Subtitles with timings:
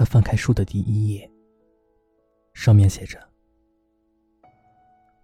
[0.00, 1.30] 他翻开书的第一页，
[2.54, 3.22] 上面写着：“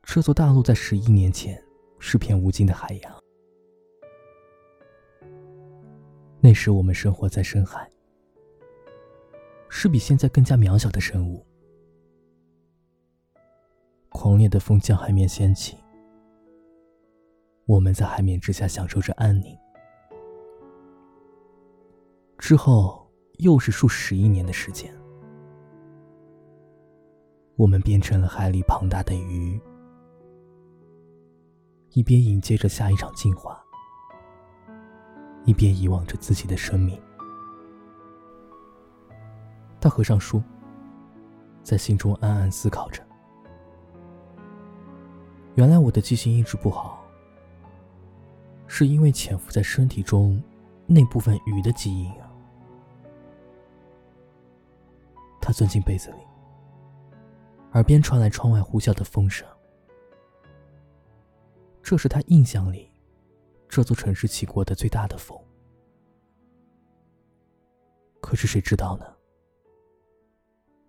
[0.04, 1.58] 这座大陆在十亿年前
[1.98, 3.18] 是片无尽的海洋，
[6.40, 7.90] 那时我们生活在深海，
[9.70, 11.42] 是比现在更加渺小的生物。
[14.10, 15.78] 狂烈的风将海面掀起，
[17.64, 19.56] 我们在海面之下享受着安宁。
[22.36, 23.02] 之后。”
[23.38, 24.90] 又是数十亿年的时间，
[27.56, 29.60] 我们变成了海里庞大的鱼，
[31.92, 33.62] 一边迎接着下一场进化，
[35.44, 36.98] 一边遗忘着自己的生命。
[39.80, 40.42] 他合上书，
[41.62, 43.02] 在心中暗暗思考着：
[45.56, 47.04] 原来我的记性一直不好，
[48.66, 50.42] 是因为潜伏在身体中
[50.86, 52.25] 那部分鱼的基因啊。
[55.46, 56.26] 他钻进被子里，
[57.74, 59.46] 耳边传来窗外呼啸的风声。
[61.84, 62.90] 这是他印象里
[63.68, 65.40] 这座城市起过的最大的风。
[68.20, 69.06] 可是谁知道呢？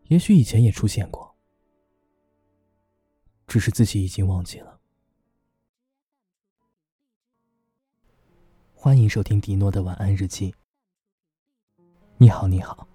[0.05, 1.35] 也许以前也出现过，
[3.45, 4.79] 只是自己已经忘记了。
[8.73, 10.55] 欢迎收听迪诺的晚安日记。
[12.17, 12.87] 你好，你好，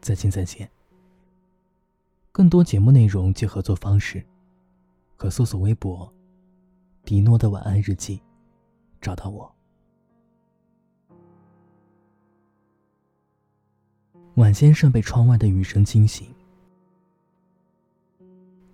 [0.00, 0.70] 再见，再见。
[2.32, 4.24] 更多节目内容及合作方式，
[5.18, 6.10] 可搜索微博
[7.04, 8.18] “迪诺的晚安日记”，
[9.02, 9.54] 找到我。
[14.36, 16.34] 晚先生被窗外的雨声惊醒，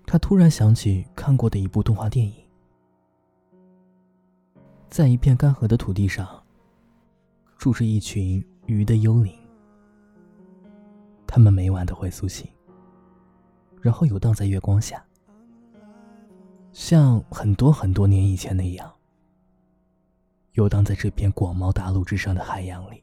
[0.07, 2.33] 他突然想起看过的一部动画电影，
[4.89, 6.41] 在一片干涸的土地上，
[7.57, 9.37] 住着一群鱼的幽灵，
[11.27, 12.49] 他们每晚都会苏醒。
[13.81, 15.05] 然后游荡在月光下，
[16.73, 18.93] 像很多很多年以前那样，
[20.53, 23.03] 游荡在这片广袤大陆之上的海洋里。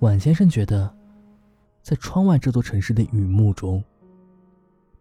[0.00, 0.94] 晚先生觉得，
[1.82, 3.82] 在窗外这座城市的雨幕中，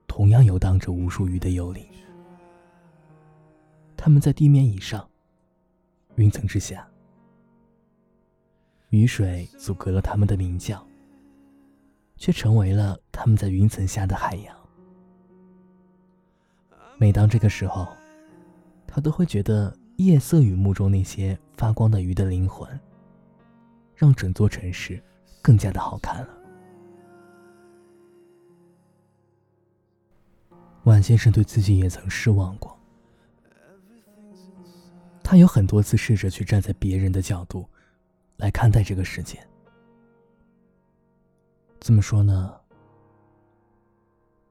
[0.08, 1.86] 同样游荡着无数鱼的幽灵。
[3.96, 5.10] 他们在地面以上，
[6.16, 6.88] 云层之下，
[8.90, 10.89] 雨水阻隔了他们的鸣叫。
[12.20, 14.56] 却成为了他们在云层下的海洋。
[16.98, 17.88] 每当这个时候，
[18.86, 22.68] 他都会觉得夜色雨幕中那些发光的鱼的灵魂，
[23.96, 25.02] 让整座城市
[25.42, 26.30] 更加的好看了。
[30.84, 32.78] 万先生对自己也曾失望过，
[35.24, 37.66] 他有很多次试着去站在别人的角度
[38.38, 39.40] 来看待这个世界。
[41.80, 42.54] 怎么说呢？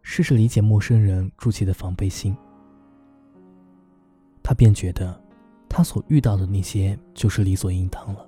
[0.02, 2.34] 试着理解陌生人筑起的防备心，
[4.42, 5.20] 他便觉得
[5.68, 8.26] 他所遇到的那些就是理所应当了。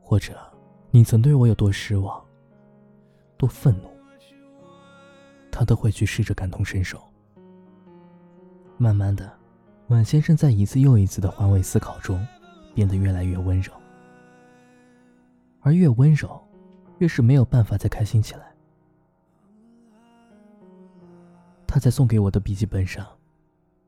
[0.00, 0.36] 或者，
[0.90, 2.20] 你曾对我有多失望、
[3.36, 3.88] 多愤怒，
[5.52, 7.00] 他都会去试着感同身受。
[8.76, 9.32] 慢慢的，
[9.88, 12.26] 晚先生在一次又一次的换位思考中，
[12.74, 13.72] 变得越来越温柔，
[15.60, 16.42] 而越温柔。
[16.98, 18.54] 越是没有办法再开心起来。
[21.66, 23.06] 他在送给我的笔记本上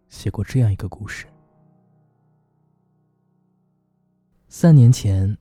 [0.08, 1.26] 写过这样一个故事：
[4.48, 5.36] 三年前，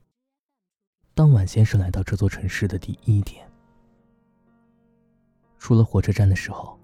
[1.14, 3.46] 当晚先生来到这座城市的第一天，
[5.58, 6.78] 出了火车站的时候，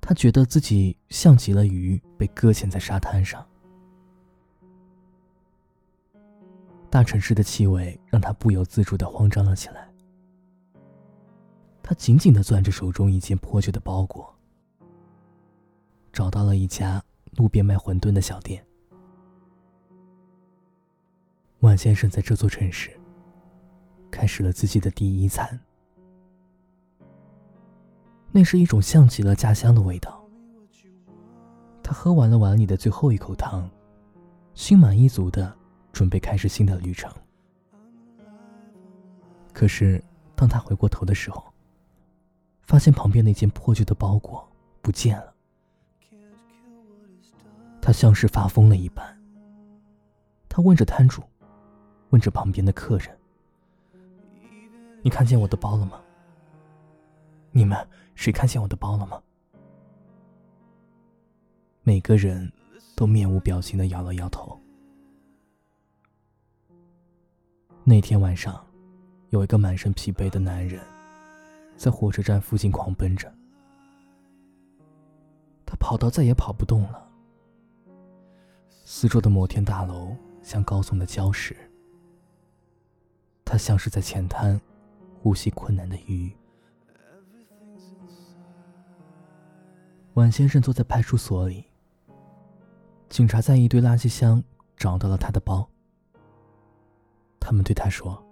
[0.00, 3.44] 他觉得自己像极了鱼被搁浅在沙滩上。
[6.94, 9.92] 大城市的气味让他不由自主的慌张了起来。
[11.82, 14.32] 他紧紧的攥着手中一件破旧的包裹，
[16.12, 17.02] 找到了一家
[17.32, 18.64] 路边卖馄饨的小店。
[21.62, 22.96] 万先生在这座城市
[24.08, 25.58] 开始了自己的第一餐，
[28.30, 30.24] 那是一种像极了家乡的味道。
[31.82, 33.68] 他喝完了碗里的最后一口汤，
[34.54, 35.52] 心满意足的。
[35.94, 37.10] 准备开始新的旅程。
[39.52, 40.02] 可是，
[40.34, 41.42] 当他回过头的时候，
[42.62, 44.46] 发现旁边那件破旧的包裹
[44.82, 45.32] 不见了。
[47.80, 49.16] 他像是发疯了一般。
[50.48, 51.22] 他问着摊主，
[52.10, 53.16] 问着旁边的客人
[55.02, 56.00] ：“你看见我的包了吗？
[57.52, 57.78] 你们
[58.16, 59.22] 谁看见我的包了吗？”
[61.86, 62.50] 每个人
[62.96, 64.58] 都面无表情的摇了摇头。
[67.86, 68.64] 那天晚上，
[69.28, 70.80] 有一个满身疲惫的男人，
[71.76, 73.30] 在火车站附近狂奔着。
[75.66, 77.06] 他跑到再也跑不动了。
[78.86, 81.54] 四周的摩天大楼像高耸的礁石，
[83.44, 84.58] 他像是在浅滩，
[85.20, 86.34] 呼吸困难的鱼。
[90.14, 91.66] 晚先生坐在派出所里，
[93.10, 94.42] 警察在一堆垃圾箱
[94.74, 95.68] 找到了他的包。
[97.44, 98.24] 他们对他说：“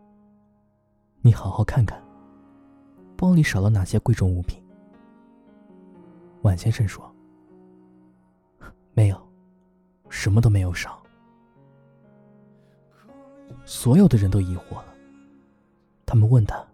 [1.20, 2.02] 你好好看看，
[3.14, 4.58] 包里少了哪些贵重物品。”
[6.40, 7.14] 晚先生说
[8.94, 9.28] ：“没有，
[10.08, 11.02] 什么都没有少。”
[13.66, 14.94] 所有的人都疑惑了，
[16.06, 16.66] 他们问他：“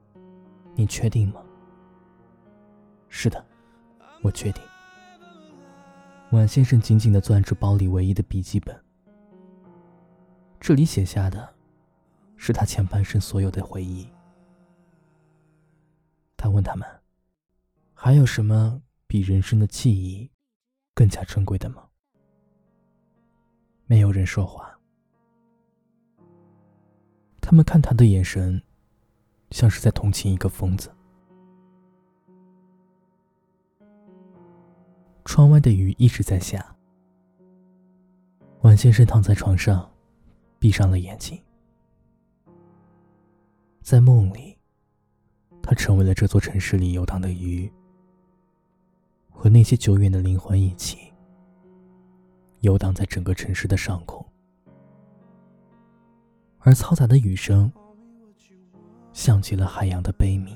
[0.77, 1.43] 你确定吗
[3.11, 3.45] ？”“是的，
[4.23, 4.63] 我确定。”
[6.31, 8.81] 晚先生紧紧的攥住包里唯一的笔记本，
[10.61, 11.53] 这里写下的，
[12.39, 14.09] 是他前半生所有的回忆。
[16.37, 16.89] 他问他们
[17.93, 20.31] ：“还有什么比人生的记忆
[20.95, 21.85] 更加珍贵的吗？”
[23.85, 24.79] 没有人说话。
[27.41, 28.63] 他们看他的眼神，
[29.51, 30.95] 像是在同情一个疯子。
[35.25, 36.77] 窗外的雨一直在下。
[38.61, 39.91] 晚先生躺在床上，
[40.59, 41.41] 闭上了眼睛。
[43.89, 44.55] 在梦里，
[45.63, 47.73] 他成为了这座城市里游荡的鱼，
[49.31, 51.11] 和那些久远的灵魂一起
[52.61, 54.23] 游荡在整个城市的上空。
[56.59, 57.73] 而嘈杂的雨声，
[59.15, 60.55] 像极了海洋的悲鸣。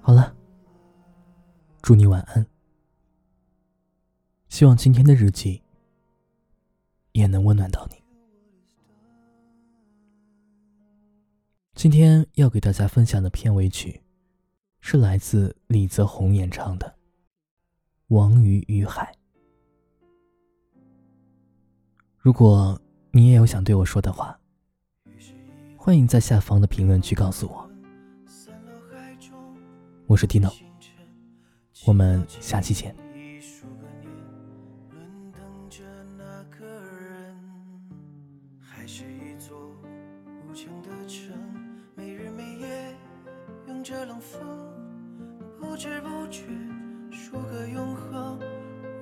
[0.00, 0.32] 好了，
[1.82, 2.46] 祝你晚安。
[4.48, 5.60] 希望今天的日记
[7.16, 7.96] 也能温暖到你。
[11.74, 14.02] 今天要给大家分享的片尾曲，
[14.80, 16.86] 是来自李泽宏演唱的
[18.08, 19.10] 《王鱼与海》。
[22.18, 22.78] 如果
[23.12, 24.38] 你也有想对我说的话，
[25.78, 27.70] 欢迎在下方的评论区告诉我。
[30.06, 30.52] 我是 Tino，
[31.86, 32.94] 我们下期见。
[43.86, 44.40] 着冷风，
[45.60, 46.42] 不知不觉
[47.12, 48.36] 数个永恒。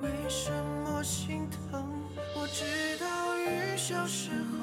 [0.03, 0.53] 为什
[0.85, 1.89] 么心疼？
[2.37, 4.59] 我知道雨消失后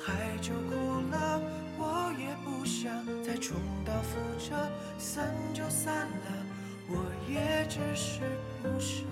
[0.00, 1.42] 海就哭了，
[1.76, 2.88] 我也不想
[3.20, 4.54] 再重蹈覆辙。
[4.96, 6.46] 散就散了，
[6.88, 8.20] 我也只是
[8.62, 9.02] 不舍。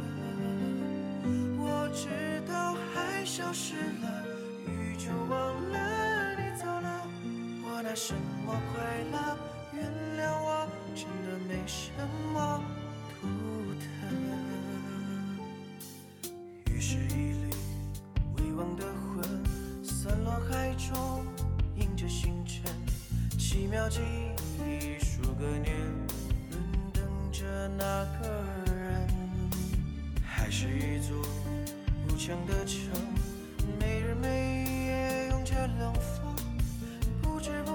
[1.58, 4.24] 我知道海消失了，
[4.68, 7.04] 雨就忘了你走了，
[7.64, 8.14] 我拿什
[8.46, 9.36] 么快乐？
[9.72, 9.84] 原
[10.18, 11.90] 谅我，真的没什
[12.32, 12.62] 么
[13.08, 13.26] 图
[13.78, 13.84] 腾。
[16.66, 17.50] 雨是一缕
[18.36, 19.22] 微忘的魂，
[19.82, 21.24] 散落海中，
[21.76, 22.62] 映着星辰，
[23.38, 24.00] 奇妙记
[24.60, 25.22] 忆数。
[25.42, 25.74] 个年，
[26.50, 27.02] 轮等
[27.32, 28.28] 着那个
[28.72, 29.08] 人，
[30.24, 31.16] 还是一座
[32.06, 32.78] 无墙的城，
[33.80, 36.32] 没日没夜拥着冷风，
[37.20, 37.72] 不知不